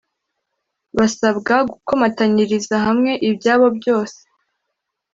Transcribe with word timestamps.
Basabwa 0.97 1.55
Gukomatanyiriza 1.69 2.75
hamwe 2.85 3.11
ibyabo 3.29 3.65
byose. 3.77 4.19